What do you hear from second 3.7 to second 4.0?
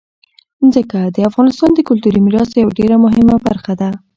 ده.